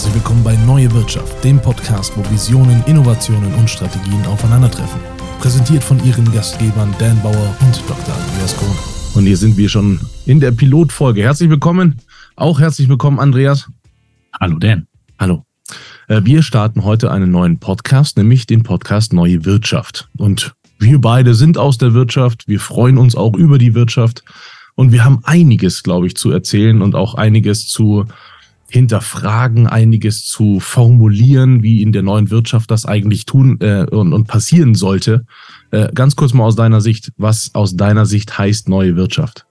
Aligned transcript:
herzlich 0.00 0.14
willkommen 0.14 0.42
bei 0.42 0.56
Neue 0.64 0.90
Wirtschaft, 0.94 1.44
dem 1.44 1.60
Podcast, 1.60 2.16
wo 2.16 2.22
Visionen, 2.30 2.82
Innovationen 2.86 3.52
und 3.56 3.68
Strategien 3.68 4.24
aufeinandertreffen. 4.24 4.98
Präsentiert 5.40 5.84
von 5.84 6.02
Ihren 6.06 6.24
Gastgebern 6.32 6.94
Dan 6.98 7.20
Bauer 7.20 7.54
und 7.60 7.82
Dr. 7.86 8.14
Andreas 8.14 8.56
Kohn. 8.56 8.74
Und 9.14 9.26
hier 9.26 9.36
sind 9.36 9.58
wir 9.58 9.68
schon 9.68 10.00
in 10.24 10.40
der 10.40 10.52
Pilotfolge. 10.52 11.22
Herzlich 11.22 11.50
willkommen. 11.50 12.00
Auch 12.34 12.60
herzlich 12.60 12.88
willkommen, 12.88 13.20
Andreas. 13.20 13.68
Hallo, 14.40 14.56
Dan. 14.58 14.86
Hallo. 15.18 15.44
Äh, 16.08 16.22
wir 16.24 16.42
starten 16.42 16.82
heute 16.82 17.10
einen 17.10 17.30
neuen 17.30 17.58
Podcast, 17.58 18.16
nämlich 18.16 18.46
den 18.46 18.62
Podcast 18.62 19.12
Neue 19.12 19.44
Wirtschaft. 19.44 20.08
Und 20.16 20.54
wir 20.78 20.98
beide 20.98 21.34
sind 21.34 21.58
aus 21.58 21.76
der 21.76 21.92
Wirtschaft. 21.92 22.48
Wir 22.48 22.60
freuen 22.60 22.96
uns 22.96 23.16
auch 23.16 23.36
über 23.36 23.58
die 23.58 23.74
Wirtschaft. 23.74 24.24
Und 24.76 24.92
wir 24.92 25.04
haben 25.04 25.20
einiges, 25.24 25.82
glaube 25.82 26.06
ich, 26.06 26.16
zu 26.16 26.30
erzählen 26.30 26.80
und 26.80 26.94
auch 26.94 27.16
einiges 27.16 27.68
zu 27.68 28.06
hinterfragen, 28.70 29.66
einiges 29.66 30.24
zu 30.24 30.60
formulieren, 30.60 31.62
wie 31.62 31.82
in 31.82 31.92
der 31.92 32.02
neuen 32.02 32.30
Wirtschaft 32.30 32.70
das 32.70 32.86
eigentlich 32.86 33.26
tun 33.26 33.58
äh, 33.60 33.86
und, 33.90 34.12
und 34.12 34.26
passieren 34.26 34.74
sollte. 34.74 35.26
Äh, 35.70 35.92
ganz 35.94 36.16
kurz 36.16 36.32
mal 36.32 36.44
aus 36.44 36.56
deiner 36.56 36.80
Sicht, 36.80 37.12
was 37.16 37.54
aus 37.54 37.76
deiner 37.76 38.06
Sicht 38.06 38.38
heißt 38.38 38.68
neue 38.68 38.96
Wirtschaft? 38.96 39.46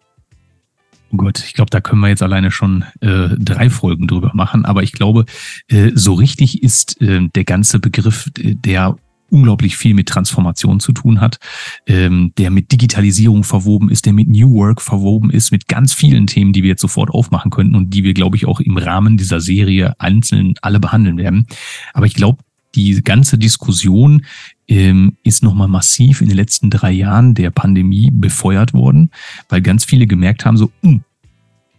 Gut, 1.15 1.39
ich 1.39 1.53
glaube, 1.53 1.71
da 1.71 1.81
können 1.81 2.01
wir 2.01 2.09
jetzt 2.09 2.21
alleine 2.21 2.51
schon 2.51 2.85
äh, 3.01 3.29
drei 3.37 3.69
Folgen 3.69 4.07
drüber 4.07 4.31
machen. 4.33 4.65
Aber 4.65 4.83
ich 4.83 4.91
glaube, 4.91 5.25
äh, 5.67 5.91
so 5.95 6.13
richtig 6.13 6.61
ist 6.61 7.01
äh, 7.01 7.27
der 7.33 7.45
ganze 7.45 7.79
Begriff, 7.79 8.29
äh, 8.37 8.53
der 8.53 8.95
unglaublich 9.31 9.77
viel 9.77 9.93
mit 9.93 10.07
Transformation 10.07 10.79
zu 10.79 10.91
tun 10.91 11.21
hat, 11.21 11.39
ähm, 11.87 12.33
der 12.37 12.51
mit 12.51 12.71
Digitalisierung 12.71 13.43
verwoben 13.43 13.89
ist, 13.89 14.05
der 14.05 14.13
mit 14.13 14.27
New 14.27 14.53
Work 14.53 14.81
verwoben 14.81 15.29
ist, 15.29 15.51
mit 15.51 15.67
ganz 15.67 15.93
vielen 15.93 16.27
Themen, 16.27 16.53
die 16.53 16.63
wir 16.63 16.69
jetzt 16.69 16.81
sofort 16.81 17.09
aufmachen 17.09 17.51
könnten 17.51 17.75
und 17.75 17.93
die 17.93 18.03
wir, 18.03 18.13
glaube 18.13 18.37
ich, 18.37 18.45
auch 18.45 18.59
im 18.59 18.77
Rahmen 18.77 19.17
dieser 19.17 19.41
Serie 19.41 19.93
einzeln 19.99 20.53
alle 20.61 20.79
behandeln 20.79 21.17
werden. 21.17 21.47
Aber 21.93 22.05
ich 22.05 22.13
glaube, 22.13 22.43
die 22.75 23.01
ganze 23.01 23.37
Diskussion 23.37 24.25
ähm, 24.67 25.17
ist 25.23 25.43
nochmal 25.43 25.67
massiv 25.67 26.21
in 26.21 26.27
den 26.27 26.37
letzten 26.37 26.69
drei 26.69 26.91
Jahren 26.91 27.33
der 27.33 27.49
Pandemie 27.49 28.11
befeuert 28.11 28.73
worden, 28.73 29.09
weil 29.49 29.61
ganz 29.61 29.85
viele 29.85 30.05
gemerkt 30.05 30.45
haben, 30.45 30.57
so, 30.57 30.71
mh, 30.81 30.91
hm, 30.91 31.01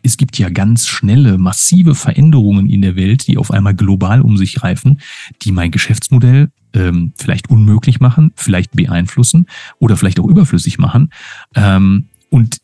es 0.02 0.16
gibt 0.16 0.38
ja 0.38 0.48
ganz 0.48 0.86
schnelle, 0.86 1.38
massive 1.38 1.94
Veränderungen 1.94 2.68
in 2.68 2.82
der 2.82 2.96
Welt, 2.96 3.26
die 3.26 3.38
auf 3.38 3.50
einmal 3.50 3.74
global 3.74 4.22
um 4.22 4.36
sich 4.36 4.54
greifen, 4.54 5.00
die 5.42 5.52
mein 5.52 5.70
Geschäftsmodell 5.70 6.50
ähm, 6.72 7.12
vielleicht 7.16 7.50
unmöglich 7.50 8.00
machen, 8.00 8.32
vielleicht 8.36 8.72
beeinflussen 8.72 9.46
oder 9.78 9.96
vielleicht 9.96 10.20
auch 10.20 10.26
überflüssig 10.26 10.78
machen. 10.78 11.10
Ähm, 11.54 12.06
und 12.30 12.58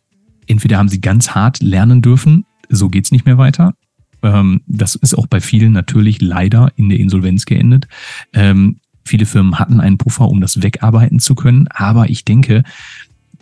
entweder 0.46 0.78
haben 0.78 0.88
sie 0.88 1.00
ganz 1.00 1.30
hart 1.30 1.62
lernen 1.62 2.02
dürfen, 2.02 2.44
so 2.68 2.88
geht's 2.88 3.12
nicht 3.12 3.26
mehr 3.26 3.38
weiter. 3.38 3.74
Ähm, 4.22 4.62
das 4.66 4.94
ist 4.94 5.16
auch 5.16 5.26
bei 5.26 5.40
vielen 5.40 5.72
natürlich 5.72 6.20
leider 6.20 6.72
in 6.76 6.88
der 6.88 6.98
Insolvenz 6.98 7.44
geendet. 7.44 7.88
Ähm, 8.32 8.78
viele 9.04 9.26
Firmen 9.26 9.58
hatten 9.58 9.80
einen 9.80 9.98
Puffer, 9.98 10.28
um 10.28 10.40
das 10.40 10.62
wegarbeiten 10.62 11.18
zu 11.18 11.34
können. 11.34 11.68
Aber 11.68 12.10
ich 12.10 12.24
denke, 12.24 12.64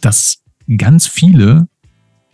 dass 0.01 0.43
ganz 0.77 1.07
viele 1.07 1.69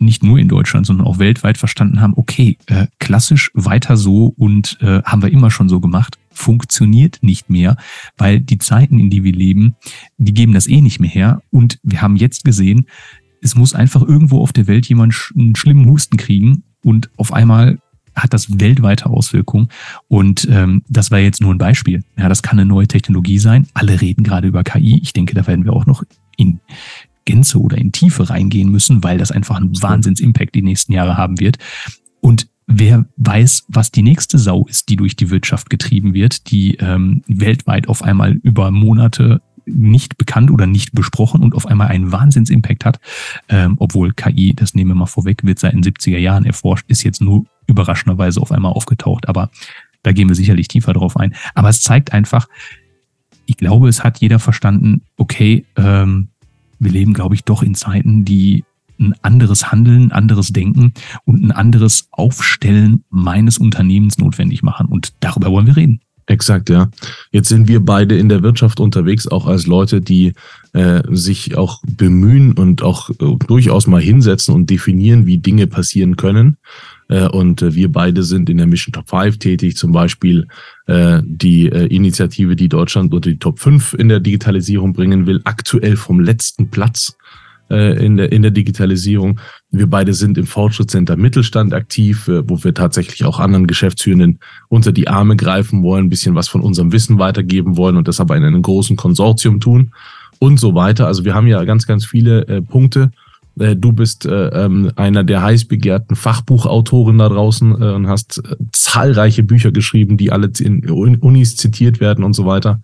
nicht 0.01 0.23
nur 0.23 0.37
in 0.39 0.47
Deutschland, 0.47 0.85
sondern 0.85 1.07
auch 1.07 1.19
weltweit 1.19 1.57
verstanden 1.57 2.01
haben, 2.01 2.13
okay, 2.15 2.57
äh, 2.67 2.87
klassisch 2.99 3.51
weiter 3.53 3.97
so 3.97 4.33
und 4.37 4.77
äh, 4.81 5.01
haben 5.03 5.21
wir 5.21 5.31
immer 5.31 5.51
schon 5.51 5.69
so 5.69 5.79
gemacht, 5.79 6.17
funktioniert 6.31 7.19
nicht 7.21 7.49
mehr, 7.49 7.77
weil 8.17 8.39
die 8.39 8.57
Zeiten, 8.57 8.99
in 8.99 9.09
die 9.09 9.23
wir 9.23 9.33
leben, 9.33 9.75
die 10.17 10.33
geben 10.33 10.53
das 10.53 10.67
eh 10.67 10.81
nicht 10.81 10.99
mehr 10.99 11.09
her. 11.09 11.41
Und 11.51 11.79
wir 11.83 12.01
haben 12.01 12.15
jetzt 12.15 12.43
gesehen, 12.43 12.87
es 13.41 13.55
muss 13.55 13.73
einfach 13.73 14.01
irgendwo 14.01 14.41
auf 14.41 14.53
der 14.53 14.67
Welt 14.67 14.87
jemand 14.87 15.31
einen 15.35 15.55
schlimmen 15.55 15.85
Husten 15.85 16.17
kriegen 16.17 16.63
und 16.83 17.09
auf 17.17 17.33
einmal 17.33 17.79
hat 18.15 18.33
das 18.33 18.59
weltweite 18.59 19.05
Auswirkungen. 19.07 19.69
Und 20.07 20.47
ähm, 20.51 20.83
das 20.89 21.11
war 21.11 21.19
jetzt 21.19 21.41
nur 21.41 21.53
ein 21.53 21.57
Beispiel. 21.57 22.03
Ja, 22.17 22.27
das 22.29 22.43
kann 22.43 22.59
eine 22.59 22.67
neue 22.67 22.87
Technologie 22.87 23.39
sein. 23.39 23.67
Alle 23.73 24.01
reden 24.01 24.23
gerade 24.23 24.47
über 24.47 24.63
KI. 24.63 24.99
Ich 25.01 25.13
denke, 25.13 25.33
da 25.33 25.47
werden 25.47 25.65
wir 25.65 25.73
auch 25.73 25.85
noch 25.85 26.03
in 26.37 26.59
Gänze 27.31 27.59
oder 27.59 27.77
in 27.77 27.93
Tiefe 27.93 28.29
reingehen 28.29 28.69
müssen, 28.69 29.03
weil 29.03 29.17
das 29.17 29.31
einfach 29.31 29.55
einen 29.55 29.81
Wahnsinns-Impact 29.81 30.53
die 30.53 30.61
nächsten 30.61 30.91
Jahre 30.91 31.15
haben 31.15 31.39
wird. 31.39 31.57
Und 32.19 32.47
wer 32.67 33.05
weiß, 33.15 33.65
was 33.69 33.91
die 33.91 34.01
nächste 34.01 34.37
Sau 34.37 34.65
ist, 34.67 34.89
die 34.89 34.97
durch 34.97 35.15
die 35.15 35.29
Wirtschaft 35.29 35.69
getrieben 35.69 36.13
wird, 36.13 36.51
die 36.51 36.75
ähm, 36.75 37.23
weltweit 37.27 37.87
auf 37.87 38.03
einmal 38.03 38.33
über 38.33 38.69
Monate 38.71 39.41
nicht 39.65 40.17
bekannt 40.17 40.51
oder 40.51 40.67
nicht 40.67 40.91
besprochen 40.91 41.41
und 41.41 41.55
auf 41.55 41.65
einmal 41.65 41.87
einen 41.87 42.11
Wahnsinns-Impact 42.11 42.83
hat, 42.83 42.99
ähm, 43.47 43.75
obwohl 43.79 44.11
KI, 44.11 44.53
das 44.53 44.73
nehmen 44.73 44.91
wir 44.91 44.95
mal 44.95 45.05
vorweg, 45.05 45.45
wird 45.45 45.59
seit 45.59 45.73
den 45.73 45.83
70er 45.83 46.17
Jahren 46.17 46.45
erforscht, 46.45 46.85
ist 46.89 47.03
jetzt 47.03 47.21
nur 47.21 47.45
überraschenderweise 47.67 48.41
auf 48.41 48.51
einmal 48.51 48.73
aufgetaucht, 48.73 49.29
aber 49.29 49.51
da 50.03 50.11
gehen 50.11 50.27
wir 50.27 50.35
sicherlich 50.35 50.67
tiefer 50.67 50.93
drauf 50.93 51.15
ein. 51.15 51.35
Aber 51.53 51.69
es 51.69 51.81
zeigt 51.81 52.11
einfach, 52.11 52.49
ich 53.45 53.55
glaube, 53.55 53.87
es 53.87 54.03
hat 54.03 54.19
jeder 54.19 54.39
verstanden, 54.39 55.03
okay, 55.15 55.65
ähm, 55.77 56.30
wir 56.81 56.91
leben, 56.91 57.13
glaube 57.13 57.35
ich, 57.35 57.43
doch 57.43 57.63
in 57.63 57.75
Zeiten, 57.75 58.25
die 58.25 58.63
ein 58.99 59.15
anderes 59.21 59.71
Handeln, 59.71 60.11
anderes 60.11 60.53
Denken 60.53 60.93
und 61.25 61.43
ein 61.43 61.51
anderes 61.51 62.07
Aufstellen 62.11 63.03
meines 63.09 63.57
Unternehmens 63.57 64.17
notwendig 64.17 64.63
machen. 64.63 64.87
Und 64.87 65.13
darüber 65.19 65.51
wollen 65.51 65.67
wir 65.67 65.75
reden. 65.75 66.01
Exakt, 66.27 66.69
ja. 66.69 66.89
Jetzt 67.31 67.49
sind 67.49 67.67
wir 67.67 67.83
beide 67.83 68.17
in 68.17 68.29
der 68.29 68.43
Wirtschaft 68.43 68.79
unterwegs, 68.79 69.27
auch 69.27 69.47
als 69.47 69.67
Leute, 69.67 70.01
die 70.01 70.33
äh, 70.73 71.01
sich 71.09 71.57
auch 71.57 71.81
bemühen 71.85 72.53
und 72.53 72.81
auch 72.81 73.09
äh, 73.09 73.35
durchaus 73.47 73.87
mal 73.87 74.01
hinsetzen 74.01 74.55
und 74.55 74.69
definieren, 74.69 75.25
wie 75.25 75.37
Dinge 75.37 75.67
passieren 75.67 76.15
können. 76.15 76.57
Äh, 77.09 77.27
und 77.27 77.61
äh, 77.61 77.75
wir 77.75 77.91
beide 77.91 78.23
sind 78.23 78.49
in 78.49 78.57
der 78.57 78.67
Mission 78.67 78.93
Top 78.93 79.09
5 79.09 79.37
tätig, 79.37 79.75
zum 79.75 79.91
Beispiel 79.91 80.47
äh, 80.87 81.21
die 81.25 81.67
äh, 81.67 81.87
Initiative, 81.87 82.55
die 82.55 82.69
Deutschland 82.69 83.13
unter 83.13 83.29
die 83.29 83.39
Top 83.39 83.59
5 83.59 83.95
in 83.95 84.07
der 84.07 84.21
Digitalisierung 84.21 84.93
bringen 84.93 85.27
will, 85.27 85.41
aktuell 85.43 85.97
vom 85.97 86.21
letzten 86.21 86.69
Platz 86.69 87.17
äh, 87.69 88.05
in 88.05 88.15
der, 88.15 88.31
in 88.31 88.41
der 88.41 88.51
Digitalisierung. 88.51 89.41
Wir 89.71 89.87
beide 89.87 90.13
sind 90.13 90.37
im 90.37 90.45
Fortschrittscenter 90.45 91.17
Mittelstand 91.17 91.73
aktiv, 91.73 92.29
äh, 92.29 92.47
wo 92.49 92.63
wir 92.63 92.73
tatsächlich 92.73 93.25
auch 93.25 93.39
anderen 93.39 93.67
Geschäftsführenden 93.67 94.39
unter 94.69 94.93
die 94.93 95.09
Arme 95.09 95.35
greifen 95.35 95.83
wollen, 95.83 96.05
ein 96.05 96.09
bisschen 96.09 96.35
was 96.35 96.47
von 96.47 96.61
unserem 96.61 96.93
Wissen 96.93 97.19
weitergeben 97.19 97.75
wollen 97.75 97.97
und 97.97 98.07
das 98.07 98.21
aber 98.21 98.37
in 98.37 98.45
einem 98.45 98.61
großen 98.61 98.95
Konsortium 98.95 99.59
tun 99.59 99.91
und 100.41 100.59
so 100.59 100.73
weiter. 100.73 101.05
Also 101.05 101.23
wir 101.23 101.35
haben 101.35 101.45
ja 101.45 101.63
ganz, 101.65 101.85
ganz 101.85 102.03
viele 102.03 102.47
äh, 102.47 102.61
Punkte. 102.63 103.11
Äh, 103.59 103.75
du 103.75 103.93
bist 103.93 104.25
äh, 104.25 104.47
ähm, 104.47 104.91
einer 104.95 105.23
der 105.23 105.43
heiß 105.43 105.65
begehrten 105.65 106.15
Fachbuchautoren 106.15 107.19
da 107.19 107.29
draußen 107.29 107.79
äh, 107.79 107.93
und 107.93 108.07
hast 108.07 108.39
äh, 108.39 108.55
zahlreiche 108.71 109.43
Bücher 109.43 109.71
geschrieben, 109.71 110.17
die 110.17 110.31
alle 110.31 110.51
in 110.59 110.83
Unis 110.89 111.57
zitiert 111.57 111.99
werden 111.99 112.23
und 112.23 112.33
so 112.33 112.47
weiter. 112.47 112.81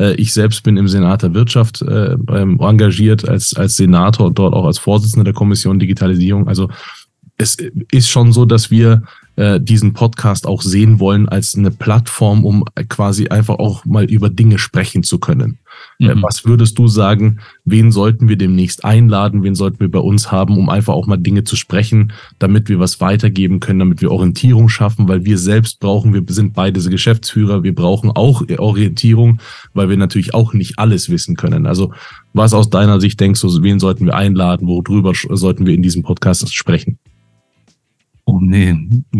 Äh, 0.00 0.14
ich 0.14 0.32
selbst 0.32 0.62
bin 0.62 0.78
im 0.78 0.88
Senat 0.88 1.22
der 1.22 1.34
Wirtschaft 1.34 1.82
äh, 1.82 2.14
ähm, 2.14 2.58
engagiert 2.58 3.28
als, 3.28 3.54
als 3.54 3.76
Senator 3.76 4.28
und 4.28 4.38
dort 4.38 4.54
auch 4.54 4.64
als 4.64 4.78
Vorsitzender 4.78 5.24
der 5.24 5.34
Kommission 5.34 5.78
Digitalisierung. 5.78 6.48
Also 6.48 6.70
es 7.36 7.58
ist 7.92 8.08
schon 8.08 8.32
so, 8.32 8.46
dass 8.46 8.70
wir 8.70 9.02
äh, 9.36 9.60
diesen 9.60 9.92
Podcast 9.92 10.46
auch 10.46 10.62
sehen 10.62 11.00
wollen 11.00 11.28
als 11.28 11.54
eine 11.54 11.70
Plattform, 11.70 12.46
um 12.46 12.64
quasi 12.88 13.28
einfach 13.28 13.58
auch 13.58 13.84
mal 13.84 14.04
über 14.04 14.30
Dinge 14.30 14.58
sprechen 14.58 15.02
zu 15.02 15.18
können. 15.18 15.58
Äh, 15.98 16.14
mhm. 16.14 16.22
Was 16.22 16.44
würdest 16.44 16.78
du 16.78 16.88
sagen, 16.88 17.40
wen 17.64 17.92
sollten 17.92 18.28
wir 18.28 18.36
demnächst 18.36 18.84
einladen, 18.84 19.42
wen 19.42 19.54
sollten 19.54 19.80
wir 19.80 19.90
bei 19.90 19.98
uns 19.98 20.32
haben, 20.32 20.56
um 20.56 20.68
einfach 20.68 20.94
auch 20.94 21.06
mal 21.06 21.16
Dinge 21.16 21.44
zu 21.44 21.56
sprechen, 21.56 22.12
damit 22.38 22.68
wir 22.68 22.78
was 22.78 23.00
weitergeben 23.00 23.60
können, 23.60 23.78
damit 23.78 24.00
wir 24.00 24.10
Orientierung 24.10 24.68
schaffen, 24.68 25.08
weil 25.08 25.24
wir 25.24 25.38
selbst 25.38 25.80
brauchen, 25.80 26.12
wir 26.14 26.22
sind 26.28 26.54
beide 26.54 26.80
Geschäftsführer, 26.80 27.62
wir 27.62 27.74
brauchen 27.74 28.10
auch 28.10 28.42
Orientierung, 28.58 29.40
weil 29.72 29.88
wir 29.88 29.96
natürlich 29.96 30.34
auch 30.34 30.52
nicht 30.52 30.78
alles 30.78 31.08
wissen 31.08 31.36
können. 31.36 31.66
Also 31.66 31.92
was 32.32 32.52
aus 32.52 32.70
deiner 32.70 33.00
Sicht 33.00 33.20
denkst 33.20 33.40
du, 33.40 33.62
wen 33.62 33.78
sollten 33.78 34.06
wir 34.06 34.14
einladen, 34.14 34.66
worüber 34.66 35.12
sollten 35.14 35.66
wir 35.66 35.74
in 35.74 35.82
diesem 35.82 36.02
Podcast 36.02 36.52
sprechen? 36.54 36.98
Oh, 38.34 38.40
nee, 38.40 38.74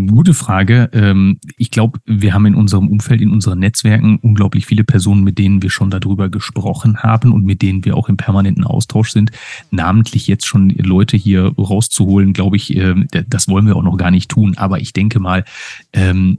gute 0.08 0.34
Frage. 0.34 0.90
Ähm, 0.92 1.38
ich 1.56 1.70
glaube, 1.70 2.00
wir 2.04 2.34
haben 2.34 2.46
in 2.46 2.56
unserem 2.56 2.88
Umfeld, 2.88 3.20
in 3.20 3.30
unseren 3.30 3.60
Netzwerken 3.60 4.18
unglaublich 4.20 4.66
viele 4.66 4.82
Personen, 4.82 5.22
mit 5.22 5.38
denen 5.38 5.62
wir 5.62 5.70
schon 5.70 5.88
darüber 5.88 6.28
gesprochen 6.28 6.96
haben 6.96 7.30
und 7.30 7.44
mit 7.44 7.62
denen 7.62 7.84
wir 7.84 7.96
auch 7.96 8.08
im 8.08 8.16
permanenten 8.16 8.64
Austausch 8.64 9.12
sind. 9.12 9.30
Namentlich 9.70 10.26
jetzt 10.26 10.46
schon 10.46 10.70
Leute 10.70 11.16
hier 11.16 11.44
rauszuholen, 11.56 12.32
glaube 12.32 12.56
ich, 12.56 12.76
ähm, 12.76 13.06
das 13.28 13.46
wollen 13.46 13.68
wir 13.68 13.76
auch 13.76 13.84
noch 13.84 13.98
gar 13.98 14.10
nicht 14.10 14.32
tun. 14.32 14.58
Aber 14.58 14.80
ich 14.80 14.92
denke 14.92 15.20
mal, 15.20 15.44
ähm, 15.92 16.38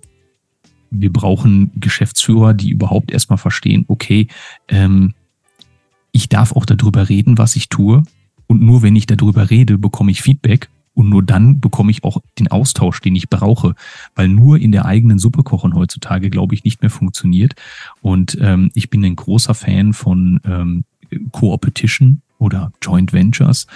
wir 0.91 1.13
brauchen 1.13 1.71
Geschäftsführer, 1.79 2.53
die 2.53 2.71
überhaupt 2.71 3.09
erstmal 3.09 3.37
verstehen, 3.37 3.85
okay, 3.87 4.27
ich 6.11 6.29
darf 6.29 6.51
auch 6.51 6.65
darüber 6.65 7.07
reden, 7.07 7.37
was 7.37 7.55
ich 7.55 7.69
tue. 7.69 8.03
Und 8.47 8.61
nur 8.61 8.81
wenn 8.81 8.97
ich 8.97 9.05
darüber 9.05 9.49
rede, 9.49 9.77
bekomme 9.77 10.11
ich 10.11 10.21
Feedback 10.21 10.69
und 10.95 11.09
nur 11.09 11.21
dann 11.21 11.59
bekomme 11.59 11.91
ich 11.91 12.03
auch 12.03 12.21
den 12.39 12.47
Austausch, 12.47 13.01
den 13.01 13.15
ich 13.15 13.29
brauche. 13.29 13.75
Weil 14.15 14.29
nur 14.29 14.57
in 14.57 14.71
der 14.71 14.85
eigenen 14.85 15.19
Suppe 15.19 15.43
kochen 15.43 15.75
heutzutage, 15.75 16.29
glaube 16.29 16.55
ich, 16.55 16.63
nicht 16.63 16.81
mehr 16.81 16.89
funktioniert. 16.89 17.53
Und 18.01 18.37
ähm, 18.41 18.71
ich 18.73 18.89
bin 18.89 19.05
ein 19.05 19.15
großer 19.15 19.53
Fan 19.53 19.93
von 19.93 20.39
ähm, 20.45 20.85
Co-Opetition 21.31 22.21
oder 22.39 22.71
Joint 22.81 23.13
Ventures, 23.13 23.67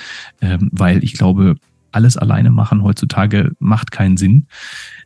ähm, 0.41 0.69
weil 0.71 1.03
ich 1.03 1.13
glaube, 1.13 1.55
alles 1.91 2.17
alleine 2.17 2.51
machen 2.51 2.83
heutzutage 2.83 3.51
macht 3.59 3.91
keinen 3.91 4.17
Sinn. 4.17 4.47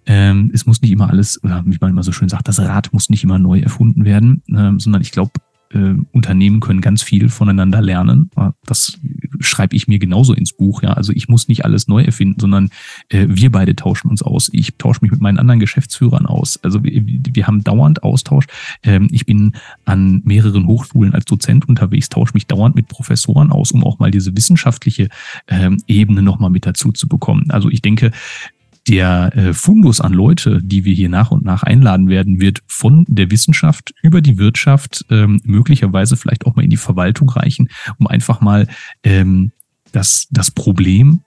Ähm, 0.06 0.52
es 0.54 0.66
muss 0.66 0.82
nicht 0.82 0.92
immer 0.92 1.10
alles, 1.10 1.40
wie 1.42 1.78
man 1.80 1.90
immer 1.90 2.04
so 2.04 2.12
schön 2.12 2.30
sagt, 2.30 2.48
das 2.48 2.60
Rad 2.60 2.92
muss 2.94 3.10
nicht 3.10 3.24
immer 3.24 3.40
neu 3.40 3.60
erfunden 3.60 4.06
werden, 4.06 4.44
ähm, 4.50 4.80
sondern 4.80 5.02
ich 5.02 5.12
glaube, 5.12 5.32
äh, 5.74 5.96
Unternehmen 6.12 6.60
können 6.60 6.82
ganz 6.82 7.02
viel 7.02 7.30
voneinander 7.30 7.82
lernen. 7.82 8.30
Das 8.66 9.00
schreibe 9.40 9.76
ich 9.76 9.88
mir 9.88 10.00
genauso 10.00 10.34
ins 10.34 10.54
Buch. 10.54 10.84
Ja, 10.84 10.94
also 10.94 11.12
ich 11.14 11.28
muss 11.28 11.48
nicht 11.48 11.66
alles 11.66 11.88
neu 11.88 12.04
erfinden, 12.04 12.40
sondern 12.40 12.70
äh, 13.10 13.26
wir 13.30 13.52
beide 13.52 13.76
tauschen 13.76 14.10
uns 14.10 14.22
aus. 14.22 14.50
Ich 14.54 14.76
tausche 14.78 15.00
mich 15.02 15.12
mit 15.12 15.22
meinen 15.22 15.40
anderen 15.40 15.60
Geschäftsführern 15.60 16.26
aus. 16.26 16.60
Also 16.64 16.84
wir, 16.84 17.04
wir 17.06 17.48
haben 17.48 17.64
dauernd 17.64 18.04
Austausch. 18.04 18.46
Ähm, 18.84 19.08
ich 19.12 19.26
bin 19.26 19.54
an 19.86 20.22
mehreren 20.26 20.68
Hochschulen 20.68 21.14
als 21.14 21.26
Dozent 21.26 21.68
unterwegs, 21.68 22.10
tausche 22.10 22.34
mich 22.34 22.48
dauernd 22.48 22.76
mit 22.76 22.88
Professoren 22.88 23.52
aus, 23.52 23.72
um 23.72 23.84
auch 23.84 24.00
mal 24.00 24.12
diese 24.12 24.36
wissenschaftliche 24.36 25.10
ähm, 25.48 25.78
Ebene 25.88 26.22
nochmal 26.22 26.50
mit 26.50 26.66
dazu 26.66 26.92
zu 26.92 27.08
bekommen. 27.08 27.50
Also 27.50 27.70
ich 27.70 27.82
denke, 27.82 28.12
der 28.88 29.36
äh, 29.36 29.54
Fundus 29.54 30.02
an 30.02 30.14
Leute, 30.14 30.62
die 30.62 30.84
wir 30.84 30.94
hier 30.94 31.10
nach 31.10 31.32
und 31.32 31.46
nach 31.46 31.64
einladen 31.64 32.10
werden, 32.10 32.40
wird 32.40 32.62
von 32.68 33.06
der 33.08 33.32
Wissenschaft 33.32 33.94
über 34.02 34.22
die 34.22 34.38
Wirtschaft 34.38 35.06
ähm, 35.10 35.40
möglicherweise 35.46 36.18
vielleicht 36.18 36.46
auch 36.46 36.56
mal 36.56 36.64
in 36.64 36.70
die 36.70 36.78
Verwaltung 36.78 37.30
reichen, 37.30 37.70
um 37.98 38.08
einfach 38.08 38.42
mal 38.42 38.68
ähm, 39.04 39.52
das, 39.92 40.28
das 40.32 40.52
Problem 40.52 41.22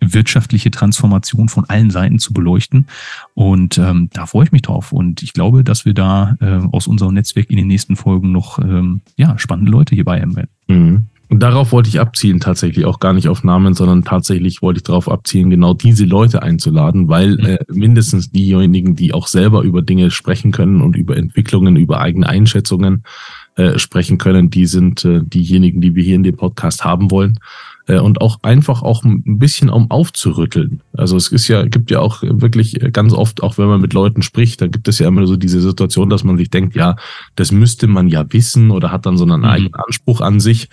wirtschaftliche 0.00 0.70
Transformation 0.70 1.48
von 1.48 1.66
allen 1.68 1.90
Seiten 1.90 2.18
zu 2.18 2.32
beleuchten. 2.32 2.86
Und 3.34 3.78
ähm, 3.78 4.08
da 4.12 4.26
freue 4.26 4.44
ich 4.44 4.52
mich 4.52 4.62
drauf. 4.62 4.92
Und 4.92 5.22
ich 5.22 5.34
glaube, 5.34 5.62
dass 5.62 5.84
wir 5.84 5.94
da 5.94 6.36
äh, 6.40 6.60
aus 6.72 6.86
unserem 6.86 7.14
Netzwerk 7.14 7.50
in 7.50 7.58
den 7.58 7.66
nächsten 7.66 7.96
Folgen 7.96 8.32
noch 8.32 8.58
ähm, 8.58 9.02
ja, 9.16 9.38
spannende 9.38 9.70
Leute 9.70 9.94
hierbei 9.94 10.20
haben 10.20 10.36
werden. 10.36 10.50
Mhm. 10.68 11.06
Und 11.30 11.40
darauf 11.40 11.70
wollte 11.70 11.88
ich 11.88 12.00
abzielen, 12.00 12.40
tatsächlich 12.40 12.84
auch 12.86 12.98
gar 12.98 13.12
nicht 13.12 13.28
auf 13.28 13.44
Namen, 13.44 13.72
sondern 13.72 14.02
tatsächlich 14.02 14.62
wollte 14.62 14.78
ich 14.78 14.82
darauf 14.82 15.08
abzielen, 15.08 15.48
genau 15.48 15.74
diese 15.74 16.04
Leute 16.04 16.42
einzuladen, 16.42 17.08
weil 17.08 17.36
mhm. 17.36 17.44
äh, 17.46 17.58
mindestens 17.68 18.32
diejenigen, 18.32 18.96
die 18.96 19.14
auch 19.14 19.28
selber 19.28 19.62
über 19.62 19.80
Dinge 19.80 20.10
sprechen 20.10 20.50
können 20.50 20.82
und 20.82 20.96
über 20.96 21.16
Entwicklungen, 21.16 21.76
über 21.76 22.00
eigene 22.00 22.28
Einschätzungen 22.28 23.04
äh, 23.54 23.78
sprechen 23.78 24.18
können, 24.18 24.50
die 24.50 24.66
sind 24.66 25.04
äh, 25.04 25.20
diejenigen, 25.22 25.80
die 25.80 25.94
wir 25.94 26.02
hier 26.02 26.16
in 26.16 26.24
dem 26.24 26.36
Podcast 26.36 26.84
haben 26.84 27.12
wollen. 27.12 27.38
Äh, 27.86 28.00
und 28.00 28.20
auch 28.20 28.38
einfach 28.42 28.82
auch 28.82 29.04
ein 29.04 29.38
bisschen 29.38 29.70
um 29.70 29.88
aufzurütteln. 29.90 30.80
Also 30.94 31.16
es 31.16 31.28
ist 31.28 31.46
ja, 31.46 31.64
gibt 31.64 31.92
ja 31.92 32.00
auch 32.00 32.22
wirklich 32.22 32.80
ganz 32.92 33.12
oft, 33.12 33.42
auch 33.42 33.56
wenn 33.56 33.68
man 33.68 33.80
mit 33.80 33.92
Leuten 33.92 34.22
spricht, 34.22 34.60
da 34.60 34.66
gibt 34.66 34.88
es 34.88 34.98
ja 34.98 35.06
immer 35.06 35.26
so 35.28 35.36
diese 35.36 35.60
Situation, 35.60 36.10
dass 36.10 36.24
man 36.24 36.36
sich 36.36 36.50
denkt, 36.50 36.74
ja, 36.74 36.96
das 37.36 37.52
müsste 37.52 37.86
man 37.86 38.08
ja 38.08 38.24
wissen 38.32 38.72
oder 38.72 38.90
hat 38.90 39.06
dann 39.06 39.16
so 39.16 39.24
einen 39.24 39.40
mhm. 39.40 39.46
eigenen 39.46 39.74
Anspruch 39.74 40.20
an 40.20 40.40
sich 40.40 40.68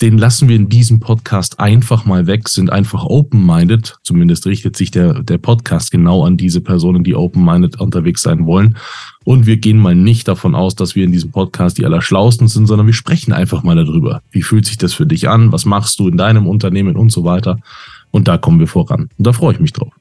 den 0.00 0.16
lassen 0.16 0.48
wir 0.48 0.56
in 0.56 0.68
diesem 0.68 0.98
Podcast 0.98 1.60
einfach 1.60 2.06
mal 2.06 2.26
weg, 2.26 2.48
sind 2.48 2.70
einfach 2.70 3.04
open-minded. 3.04 3.98
Zumindest 4.02 4.46
richtet 4.46 4.76
sich 4.76 4.90
der, 4.90 5.22
der 5.22 5.36
Podcast 5.36 5.90
genau 5.90 6.24
an 6.24 6.38
diese 6.38 6.62
Personen, 6.62 7.04
die 7.04 7.14
open-minded 7.14 7.78
unterwegs 7.80 8.22
sein 8.22 8.46
wollen. 8.46 8.78
Und 9.24 9.46
wir 9.46 9.58
gehen 9.58 9.78
mal 9.78 9.94
nicht 9.94 10.26
davon 10.26 10.54
aus, 10.54 10.74
dass 10.74 10.94
wir 10.96 11.04
in 11.04 11.12
diesem 11.12 11.32
Podcast 11.32 11.76
die 11.76 11.84
Allerschlausten 11.84 12.48
sind, 12.48 12.66
sondern 12.66 12.86
wir 12.86 12.94
sprechen 12.94 13.32
einfach 13.32 13.62
mal 13.62 13.76
darüber. 13.76 14.22
Wie 14.30 14.42
fühlt 14.42 14.64
sich 14.64 14.78
das 14.78 14.94
für 14.94 15.06
dich 15.06 15.28
an? 15.28 15.52
Was 15.52 15.66
machst 15.66 15.98
du 15.98 16.08
in 16.08 16.16
deinem 16.16 16.46
Unternehmen 16.46 16.96
und 16.96 17.12
so 17.12 17.24
weiter? 17.24 17.58
Und 18.10 18.26
da 18.26 18.38
kommen 18.38 18.58
wir 18.58 18.68
voran. 18.68 19.10
Und 19.18 19.26
da 19.26 19.34
freue 19.34 19.54
ich 19.54 19.60
mich 19.60 19.74
drauf. 19.74 19.92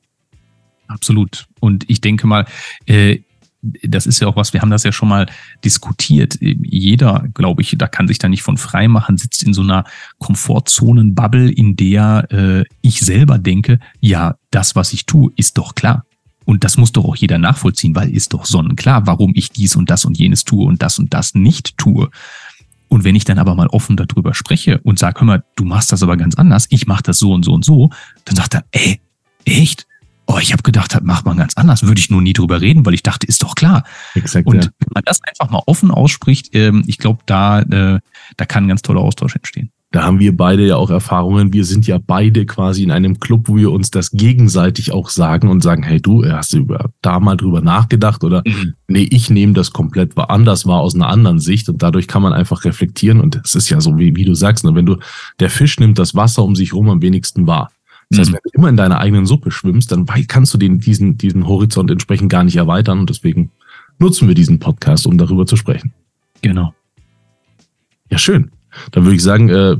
Absolut. 0.87 1.45
Und 1.59 1.89
ich 1.89 1.99
denke 1.99 2.25
mal, 2.25 2.45
äh, 2.85 3.19
das 3.61 4.05
ist 4.05 4.21
ja 4.21 4.27
auch 4.27 4.35
was, 4.35 4.53
wir 4.53 4.61
haben 4.61 4.69
das 4.69 4.83
ja 4.83 4.91
schon 4.91 5.09
mal 5.09 5.25
diskutiert. 5.63 6.37
Jeder, 6.39 7.25
glaube 7.33 7.61
ich, 7.61 7.75
da 7.77 7.87
kann 7.87 8.07
sich 8.07 8.17
da 8.17 8.29
nicht 8.29 8.43
von 8.43 8.57
frei 8.57 8.87
machen, 8.87 9.17
sitzt 9.17 9.43
in 9.43 9.53
so 9.53 9.61
einer 9.61 9.83
Komfortzonen-Bubble, 10.19 11.51
in 11.51 11.75
der 11.75 12.27
äh, 12.31 12.65
ich 12.81 13.01
selber 13.01 13.37
denke, 13.37 13.79
ja, 13.99 14.35
das, 14.51 14.75
was 14.75 14.93
ich 14.93 15.05
tue, 15.05 15.31
ist 15.35 15.57
doch 15.57 15.75
klar. 15.75 16.05
Und 16.45 16.63
das 16.63 16.77
muss 16.77 16.91
doch 16.91 17.05
auch 17.05 17.15
jeder 17.15 17.37
nachvollziehen, 17.37 17.95
weil 17.95 18.09
ist 18.15 18.33
doch 18.33 18.45
sonnenklar, 18.45 19.05
warum 19.05 19.33
ich 19.35 19.51
dies 19.51 19.75
und 19.75 19.89
das 19.91 20.05
und 20.05 20.17
jenes 20.17 20.45
tue 20.45 20.65
und 20.65 20.81
das 20.81 20.97
und 20.97 21.13
das 21.13 21.35
nicht 21.35 21.77
tue. 21.77 22.09
Und 22.87 23.03
wenn 23.03 23.15
ich 23.15 23.23
dann 23.23 23.37
aber 23.37 23.53
mal 23.55 23.67
offen 23.67 23.97
darüber 23.97 24.33
spreche 24.33 24.79
und 24.79 24.97
sage, 24.97 25.19
hör 25.19 25.27
mal, 25.27 25.43
du 25.55 25.63
machst 25.63 25.91
das 25.91 26.01
aber 26.01 26.17
ganz 26.17 26.35
anders, 26.35 26.65
ich 26.69 26.87
mache 26.87 27.03
das 27.03 27.19
so 27.19 27.33
und 27.33 27.45
so 27.45 27.53
und 27.53 27.63
so, 27.63 27.91
dann 28.25 28.35
sagt 28.35 28.55
er, 28.55 28.65
ey, 28.71 28.99
echt? 29.45 29.85
Oh, 30.29 30.37
ich 30.39 30.53
habe 30.53 30.63
gedacht, 30.63 30.93
das 30.93 31.01
macht 31.01 31.25
man 31.25 31.37
ganz 31.37 31.55
anders. 31.55 31.83
Würde 31.83 31.99
ich 31.99 32.09
nur 32.09 32.21
nie 32.21 32.33
drüber 32.33 32.61
reden, 32.61 32.85
weil 32.85 32.93
ich 32.93 33.03
dachte, 33.03 33.25
ist 33.25 33.41
doch 33.41 33.55
klar. 33.55 33.83
Exakt, 34.13 34.45
und 34.45 34.63
ja. 34.63 34.71
wenn 34.79 34.93
man 34.93 35.03
das 35.05 35.19
einfach 35.23 35.49
mal 35.49 35.63
offen 35.65 35.91
ausspricht, 35.91 36.49
ähm, 36.53 36.83
ich 36.85 36.99
glaube, 36.99 37.23
da, 37.25 37.61
äh, 37.61 37.99
da 38.37 38.45
kann 38.45 38.65
ein 38.65 38.69
ganz 38.69 38.83
toller 38.83 39.01
Austausch 39.01 39.35
entstehen. 39.35 39.71
Da 39.91 40.03
haben 40.03 40.19
wir 40.19 40.37
beide 40.37 40.67
ja 40.67 40.75
auch 40.75 40.91
Erfahrungen. 40.91 41.51
Wir 41.51 41.65
sind 41.65 41.87
ja 41.87 41.97
beide 41.97 42.45
quasi 42.45 42.83
in 42.83 42.91
einem 42.91 43.19
Club, 43.19 43.47
wo 43.47 43.55
wir 43.55 43.71
uns 43.71 43.89
das 43.89 44.11
gegenseitig 44.11 44.91
auch 44.91 45.09
sagen 45.09 45.49
und 45.49 45.63
sagen, 45.63 45.81
hey 45.81 45.99
du, 45.99 46.23
hast 46.23 46.53
du 46.53 46.57
über, 46.57 46.91
da 47.01 47.19
mal 47.19 47.35
drüber 47.35 47.61
nachgedacht 47.61 48.23
oder 48.23 48.43
mhm. 48.45 48.75
nee, 48.87 49.07
ich 49.09 49.31
nehme 49.31 49.53
das 49.53 49.71
komplett 49.71 50.15
anders 50.15 50.67
war 50.67 50.81
aus 50.81 50.93
einer 50.93 51.07
anderen 51.07 51.39
Sicht 51.39 51.69
und 51.69 51.81
dadurch 51.81 52.07
kann 52.07 52.21
man 52.21 52.33
einfach 52.33 52.65
reflektieren 52.65 53.19
und 53.19 53.41
es 53.43 53.55
ist 53.55 53.69
ja 53.71 53.81
so, 53.81 53.97
wie, 53.97 54.15
wie 54.15 54.25
du 54.25 54.35
sagst, 54.35 54.63
ne, 54.63 54.75
wenn 54.75 54.85
du, 54.85 54.97
der 55.39 55.49
Fisch 55.49 55.79
nimmt 55.79 55.97
das 55.97 56.13
Wasser 56.13 56.43
um 56.43 56.55
sich 56.55 56.71
rum 56.73 56.87
am 56.89 57.01
wenigsten 57.01 57.47
wahr. 57.47 57.71
Das 58.09 58.19
heißt, 58.19 58.31
mhm. 58.31 58.35
wenn 58.35 58.41
du 58.43 58.49
immer 58.57 58.69
in 58.69 58.77
deiner 58.77 58.99
eigenen 58.99 59.25
Suppe 59.25 59.51
schwimmst, 59.51 59.91
dann 59.91 60.05
kannst 60.27 60.53
du 60.53 60.57
den, 60.57 60.79
diesen, 60.79 61.17
diesen 61.17 61.47
Horizont 61.47 61.91
entsprechend 61.91 62.29
gar 62.29 62.43
nicht 62.43 62.55
erweitern 62.55 62.99
und 62.99 63.09
deswegen 63.09 63.51
nutzen 63.99 64.27
wir 64.27 64.35
diesen 64.35 64.59
Podcast, 64.59 65.05
um 65.05 65.17
darüber 65.17 65.45
zu 65.45 65.55
sprechen. 65.55 65.93
Genau. 66.41 66.73
Ja, 68.09 68.17
schön. 68.17 68.51
Dann 68.91 69.03
würde 69.03 69.15
ich 69.15 69.23
sagen, 69.23 69.49
äh, 69.49 69.77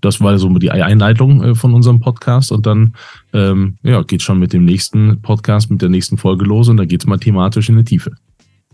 das 0.00 0.20
war 0.20 0.38
so 0.38 0.48
die 0.58 0.70
Einleitung 0.70 1.42
äh, 1.42 1.54
von 1.54 1.74
unserem 1.74 2.00
Podcast 2.00 2.52
und 2.52 2.66
dann 2.66 2.94
ähm, 3.32 3.78
ja, 3.82 4.02
geht 4.02 4.22
schon 4.22 4.38
mit 4.38 4.52
dem 4.52 4.64
nächsten 4.64 5.20
Podcast, 5.22 5.70
mit 5.70 5.82
der 5.82 5.88
nächsten 5.88 6.18
Folge 6.18 6.44
los 6.44 6.68
und 6.68 6.76
da 6.76 6.84
geht 6.84 7.02
es 7.02 7.06
mal 7.06 7.18
thematisch 7.18 7.68
in 7.68 7.76
die 7.78 7.84
Tiefe. 7.84 8.12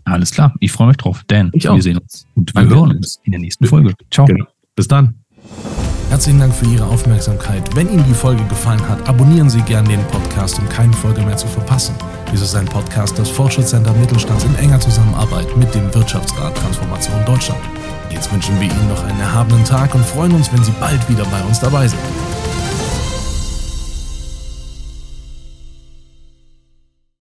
Alles 0.03 0.31
klar, 0.31 0.53
ich 0.59 0.71
freue 0.71 0.89
mich 0.89 0.97
drauf. 0.97 1.23
Dan, 1.27 1.49
ich 1.53 1.63
wir 1.63 1.81
sehen 1.81 1.97
uns 1.97 2.25
und 2.35 2.53
wir 2.53 2.67
hören 2.67 2.97
uns 2.97 3.21
in 3.23 3.31
der 3.31 3.39
nächsten 3.39 3.65
Folge. 3.65 3.93
Ciao. 4.11 4.25
Genau. 4.25 4.45
Bis 4.75 4.87
dann. 4.87 5.22
Herzlichen 6.13 6.41
Dank 6.41 6.53
für 6.53 6.67
Ihre 6.67 6.85
Aufmerksamkeit. 6.85 7.75
Wenn 7.75 7.89
Ihnen 7.91 8.05
die 8.05 8.13
Folge 8.13 8.43
gefallen 8.43 8.87
hat, 8.87 9.09
abonnieren 9.09 9.49
Sie 9.49 9.61
gerne 9.61 9.89
den 9.89 10.03
Podcast, 10.09 10.59
um 10.59 10.69
keine 10.69 10.93
Folge 10.93 11.23
mehr 11.23 11.37
zu 11.37 11.47
verpassen. 11.47 11.95
Dies 12.31 12.41
ist 12.41 12.53
ein 12.53 12.65
Podcast 12.65 13.17
des 13.17 13.29
Fortschrittscenter 13.29 13.91
Mittelstands 13.93 14.43
in 14.43 14.55
enger 14.57 14.79
Zusammenarbeit 14.79 15.57
mit 15.57 15.73
dem 15.73 15.91
Wirtschaftsrat 15.91 16.55
Transformation 16.55 17.25
Deutschland. 17.25 17.61
Jetzt 18.11 18.31
wünschen 18.31 18.53
wir 18.59 18.67
Ihnen 18.67 18.89
noch 18.89 19.03
einen 19.03 19.19
erhabenen 19.19 19.65
Tag 19.65 19.95
und 19.95 20.05
freuen 20.05 20.33
uns, 20.33 20.53
wenn 20.53 20.63
Sie 20.63 20.73
bald 20.79 21.09
wieder 21.09 21.25
bei 21.25 21.41
uns 21.45 21.59
dabei 21.59 21.87
sind. 21.87 21.99